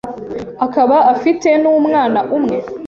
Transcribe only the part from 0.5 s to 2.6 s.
akaba afite n’umwana umwe.